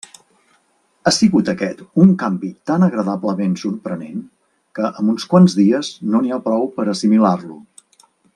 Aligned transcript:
Ha 1.03 1.11
sigut 1.17 1.51
aquest 1.51 1.83
un 2.03 2.13
canvi 2.23 2.49
tan 2.71 2.85
agradablement 2.87 3.53
sorprenent 3.65 4.25
que 4.79 4.87
amb 4.89 5.15
uns 5.15 5.29
quants 5.35 5.57
dies 5.61 5.93
no 6.15 6.23
n'hi 6.25 6.35
ha 6.35 6.41
prou 6.49 6.67
per 6.79 6.89
a 6.89 6.91
assimilar-lo. 6.97 7.61